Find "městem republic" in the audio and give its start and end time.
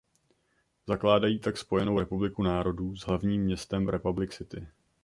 3.41-4.31